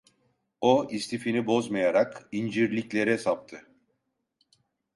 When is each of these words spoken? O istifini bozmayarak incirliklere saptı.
O 0.61 0.87
istifini 0.89 1.47
bozmayarak 1.47 2.29
incirliklere 2.31 3.17
saptı. 3.17 3.67